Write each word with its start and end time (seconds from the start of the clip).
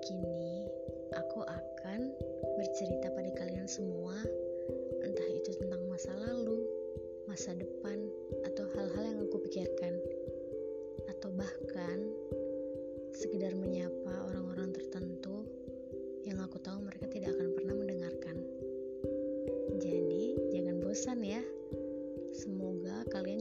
kini 0.00 0.64
aku 1.12 1.44
akan 1.44 2.08
bercerita 2.56 3.12
pada 3.12 3.30
kalian 3.36 3.68
semua, 3.68 4.16
entah 5.04 5.28
itu 5.28 5.52
tentang 5.60 5.84
masa 5.92 6.12
lalu, 6.16 6.64
masa 7.28 7.52
depan, 7.52 8.08
atau 8.48 8.64
hal-hal 8.76 9.04
yang 9.12 9.20
aku 9.28 9.36
pikirkan, 9.44 9.94
atau 11.12 11.28
bahkan 11.36 11.98
sekedar 13.12 13.52
menyapa 13.52 14.14
orang-orang 14.32 14.72
tertentu 14.72 15.44
yang 16.24 16.40
aku 16.40 16.56
tahu 16.64 16.80
mereka 16.80 17.04
tidak 17.12 17.36
akan 17.36 17.48
pernah 17.52 17.74
mendengarkan. 17.76 18.36
Jadi, 19.80 20.36
jangan 20.52 20.76
bosan 20.80 21.20
ya. 21.20 21.44
Semoga 22.32 23.04
kalian 23.12 23.39